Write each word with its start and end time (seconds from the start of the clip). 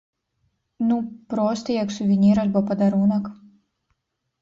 Ну 0.91 0.97
проста 1.35 1.67
як 1.83 1.89
сувенір 1.99 2.43
альбо 2.47 2.59
падарунак. 2.73 3.33